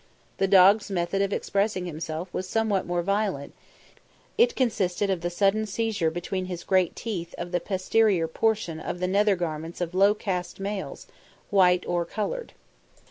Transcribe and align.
The 0.39 0.47
dog's 0.47 0.89
method 0.89 1.21
of 1.21 1.31
expressing 1.31 1.85
himself 1.85 2.33
was 2.33 2.49
somewhat 2.49 2.87
more 2.87 3.03
violent; 3.03 3.53
it 4.35 4.55
consisted 4.55 5.11
of 5.11 5.21
the 5.21 5.29
sudden 5.29 5.67
seizure 5.67 6.09
between 6.09 6.45
his 6.45 6.63
great 6.63 6.95
teeth 6.95 7.35
of 7.37 7.51
the 7.51 7.59
posterior 7.59 8.27
portion 8.27 8.79
of 8.79 8.97
the 8.99 9.07
nether 9.07 9.35
garments 9.35 9.79
of 9.79 9.93
low 9.93 10.15
caste 10.15 10.59
males, 10.59 11.05
white 11.51 11.85
or 11.87 12.03
coloured. 12.03 12.53